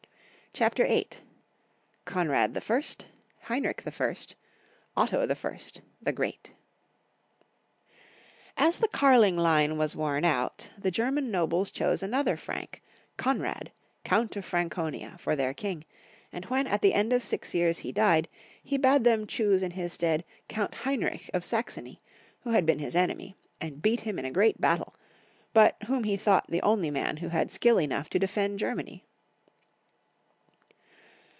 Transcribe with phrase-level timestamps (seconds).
[0.53, 1.07] CHAPTER VIII.
[2.03, 3.07] KONRAB I., 912
[3.39, 3.39] 917.
[3.39, 3.89] HEINRICH I.,.'
[4.97, 4.97] 917 936.
[4.97, 5.55] OTTO I.,
[6.03, 6.51] THE GREAT,
[8.59, 8.67] 936 97.3.
[8.67, 12.83] AS the Karling line was worn out, the German nobles chose another Frank,
[13.15, 13.71] Konrad,*
[14.03, 15.85] Count of Franeonia, for their king,
[16.33, 18.27] and when at the end of six years he died,
[18.61, 22.01] he bade them choose in his stead Count Heinrich f of Saxony,
[22.41, 24.93] who had been his enemy, and beat him in a great battle,
[25.53, 29.05] but whom he thought the only man who had skill enough to defend Germany.